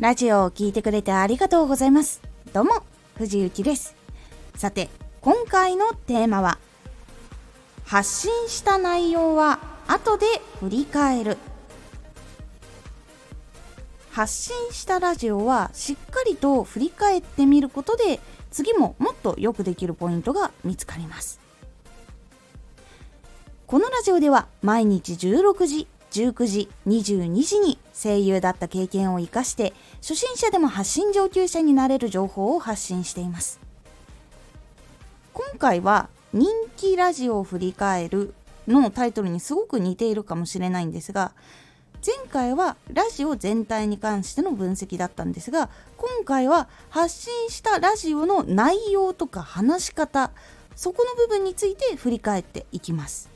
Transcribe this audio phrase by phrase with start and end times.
[0.00, 2.20] ラジオを聴いてくれてありがとうございます。
[2.52, 2.82] どうも、
[3.14, 3.94] 藤幸です。
[4.56, 4.90] さて、
[5.20, 6.58] 今回のテーマは、
[7.84, 10.26] 発信した内容は後で
[10.58, 11.38] 振り返る。
[14.10, 18.20] 発信したラジオはしっかりと振り返ってみることで
[18.50, 21.40] 次ももっとよくできるポイントが見つかります
[23.66, 29.72] このラジオでは毎日16時19時22時に声優だった経験を生かして
[30.02, 33.60] 初心者でも発信上級者になれる情報を発信しています。
[35.32, 38.34] 今回は人気ラジオを振り返る
[38.66, 41.32] のタイトルにすごく似ているかもしれないんですが
[42.04, 50.30] 前回はラジオ全体に関しての分析だったんですが今回は発信したラジオの内容とか話し方
[50.76, 53.30] そこの部分について振り返っていきます。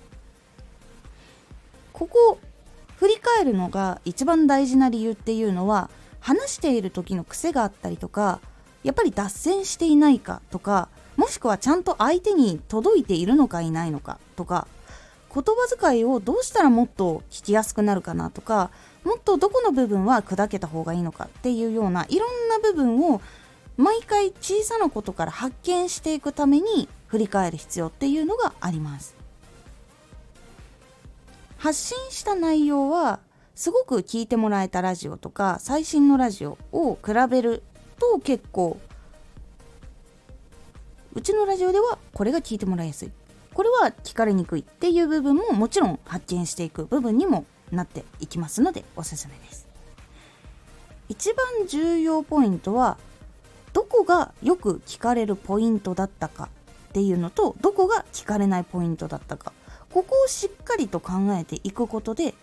[1.93, 2.39] ここ
[2.99, 5.89] 振り返るのが一番大事な理由っていうのは
[6.21, 8.41] 話している時の癖があったりとか
[8.83, 14.67] やっぱり脱線していないかとかもしくはちゃんと相手に届いているのかいないのかとか
[15.33, 18.71] 言葉遣いをどうしたらもっと聞きやすくなるかなとか
[19.05, 23.21] もっとどこの部分は砕けた方がいいのかっていうようないろんな部分を
[23.77, 29.18] 毎回小さなことから発見していくために振り返る必要っていうのがあります。
[31.59, 33.21] 発信した内容は
[33.55, 37.65] すごく聞いてもらえたラジオとか最新のラジオを比べる
[37.99, 38.79] と結構
[41.15, 43.11] うちのラジオではこれが聞いてもらいやすい。
[43.53, 49.67] これは聞かれにくいっていう部分ももちろん発見していく部分にもなっていきますのでおすすめです。
[51.09, 52.99] 一番重要ポイントは
[53.73, 56.51] どこがよく聞かれるポイントだったか
[56.91, 59.53] っていうのとどこが聞かれないポイントだったか。
[59.93, 62.35] ここをしっかりと考えていくことで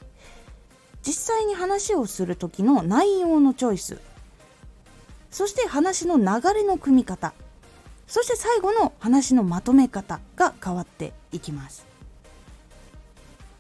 [1.06, 4.00] 実際に話をする時の内容のチョイス
[5.30, 7.34] そして話の流れの組み方
[8.08, 11.86] そして最後の話のまとめ方が変わっていきます。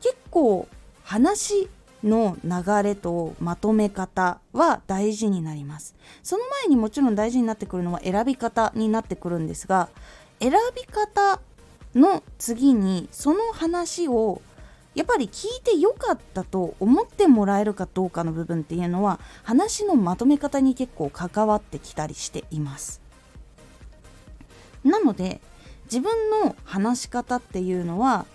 [0.02, 0.68] 結構
[1.04, 1.68] 話
[2.04, 5.96] の流れとまとめ方は大事になります。
[6.22, 9.90] その前にもちろん大事になってくるのは選び方になってくるんですが
[10.40, 11.40] 選び方
[11.96, 14.42] の次にその話を
[14.96, 23.02] やっぱり聞いてよかったと思ってもらえるかどうかの部分っていうのは話のまとめ方に結構関わってきたりしています。
[24.84, 25.42] なので
[25.86, 28.26] 自分の話し方っていうのは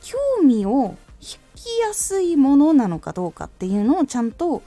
[0.00, 4.62] 興味を引きやすいものなのかどうかっていうのをちゃんと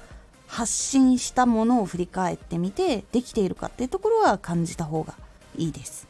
[0.47, 5.15] 発信したものを振り返ってみてできているかっていうところは感じた方が
[5.55, 6.07] いいです。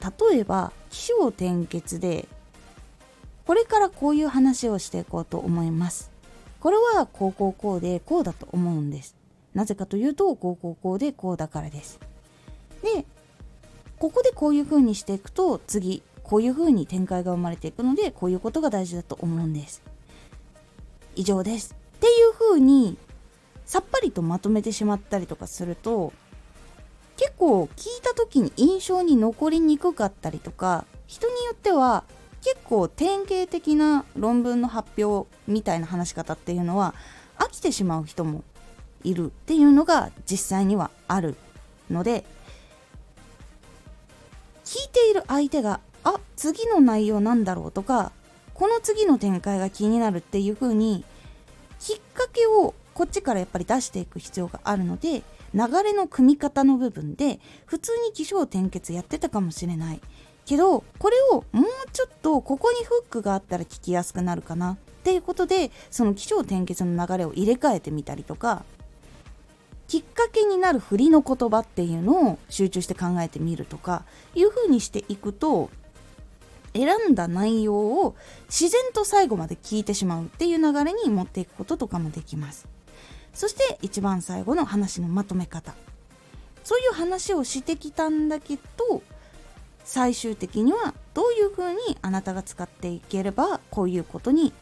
[0.00, 2.28] 例えば起承転結で
[3.46, 6.10] これからこういう話をしていこうと思います。
[6.60, 9.16] これはこうこうこうでこうだと思うんです。
[9.54, 11.98] なぜかというとこうこうこうでこうだからです。
[12.82, 13.06] で
[13.98, 19.82] ここでこういう風にしていくと次こういう風に展開が生まれていくのでこういうことが大事だと思うんです。
[21.16, 21.74] 以上です。
[21.96, 22.96] っていう風に
[23.64, 26.12] さっぱりとまとめてしまったりとかすると
[27.18, 32.04] 結構聞いた時に印象に残りにくかったりとか人によっては
[32.42, 36.94] 結構典型的な論文の発表みたいな話し方っていうのは
[37.36, 38.44] 飽きてしまう人も
[39.02, 41.34] いるっていうのが実際にはある
[41.90, 42.24] ので
[44.64, 48.12] 聞いている相手があ次の内容なんだろうとか
[48.54, 51.04] この次の展開が気になるっていう風に
[51.80, 55.22] きっかけをこっちからやっぱり出していく必要があるので
[55.54, 60.00] 流れの組み方の部分で普通に起承転結やってたかもしれない
[60.44, 68.64] けどこれをもうちょっとここにフックがあったら聞きやすくなるかなっていうことでその起承転結の流れを入れ替えてみたりとか
[69.86, 75.70] きっかけになる振りの言葉っていうのを集中して考えてみるとかいう風にしていくと
[76.74, 78.16] 選んだ内容を
[78.48, 82.77] 自然と最後まで聞いてしまうっていう流れに持っていくこととかもできます。
[83.38, 85.72] そして一番最後の話のまとめ方。
[86.64, 89.00] そういう話をしてきたんだけど
[89.84, 94.52] 最終的にはどういうふうにあなたが使っていければこういうことに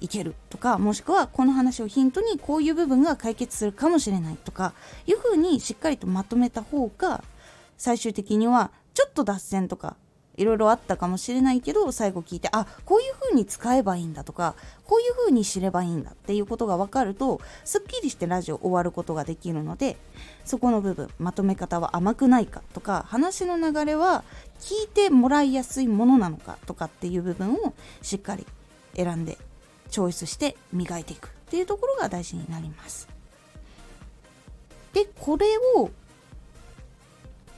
[0.00, 4.74] いけるとかもしくはこの話をヒントにこういう部分が解決するかもしれないとか
[5.06, 7.24] いうふうにしっかりとまとめた方が
[7.78, 9.96] 最終的にはちょっと脱線とか
[10.36, 14.54] いろいろあったかもしれないけど最後聞いてあこういう風に使えばいいんだとか
[14.86, 19.96] こういう風に知ればいいんだっていうことが分かるとすっきりしてラジオ終わることができるので
[20.44, 24.24] そこの部分まとめ方は甘くないかとか話の流れは
[24.60, 28.46] 聞いてもらいやすいものなのかとかっていう部分をしっかり
[28.94, 29.38] 選んで
[29.90, 33.08] チョイスして磨いていくっていうところが大事になります。
[34.94, 35.46] でこれ
[35.76, 35.90] を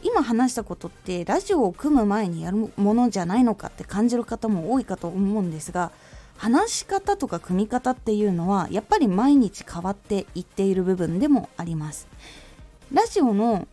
[0.04, 5.90] 今話したことってラジオを組む前にやるものじゃないのかって感じる方も多いかと思うんですが
[6.36, 12.06] 話し方とか組み方っていうのはやっぱり毎日変わっていっている部分でもあります。
[12.92, 13.66] ラジオの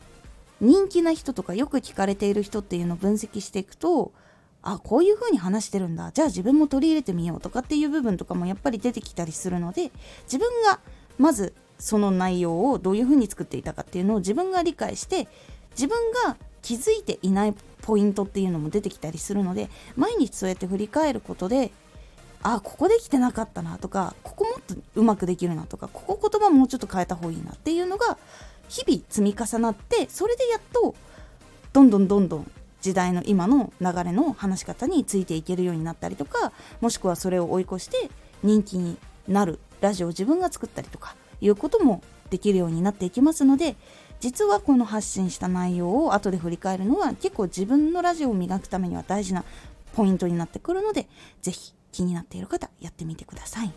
[0.62, 4.14] 人気な人とかよく聞かれている人っていうのを分析していくと
[4.62, 6.12] あこういう風に話してるんだ。
[6.14, 9.92] じゃあ自分も取り入れてみようとかっていう部分とかもやっぱり出てきたりするので
[10.24, 10.80] 自分が
[11.18, 15.28] まずその内容をどういう風に作っていたかっていうのを自分が理解して
[15.72, 21.72] 自分が気づいていないポイントっていうのも出てきたりするので毎日そうやって振り返ることで
[22.44, 28.18] あここできてなかったなとかここもっとうまくできるなとかここ言葉もうちょっと変えた方がいいなっていうのが
[28.68, 30.96] 日々積み重なってそれでやっと
[31.74, 32.52] どんどんどんどん
[32.82, 38.10] 時代の今の流れの話し方についていけるようになったりとかもしくはそれを追い越して
[38.44, 38.98] 人気に
[39.28, 42.02] なるラジオを自分が作ったりとかいうことも
[42.32, 43.76] できるようになっていきますので
[44.22, 49.44] 実はこの発信した内容を後で振り返るのは結構自分のラジオを磨くためには大事な
[49.96, 51.08] ポイントになってくるので
[51.42, 53.74] 是非気になっている方やってみてください。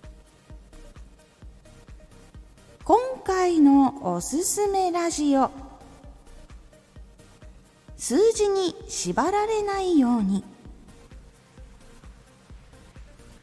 [2.85, 5.51] 今回のおすすめラジオ。
[7.97, 10.45] 数字に縛られないように。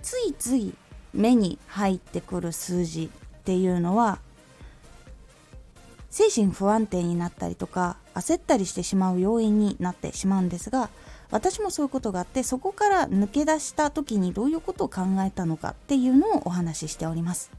[0.03, 0.75] ついつい
[1.15, 4.19] 目に入ってくる数字っていうのは
[6.12, 10.90] 精神不安定になったりとか焦ったりしてしまう要因になってしまうんですが
[11.31, 17.50] 私もそういうことがあってそこから抜け出した時にどういうことを考えたのかっていうのをお話ししております。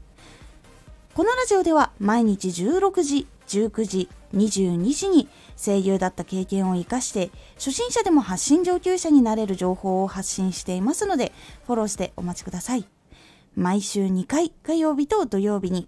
[1.15, 5.27] このラジオでは毎日16時19時22時に
[5.57, 11.31] 声優だった経験を生かして初心者でも発信上級者になれる情報を発信していますので
[11.65, 12.85] フォローしてお待ちください。
[13.55, 15.87] 毎週2回火曜日と土曜日に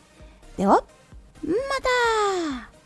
[0.61, 0.83] では
[1.43, 2.80] また。